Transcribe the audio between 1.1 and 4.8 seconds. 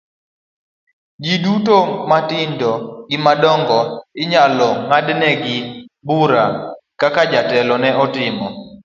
Ji duto matindo gi madongo inyalo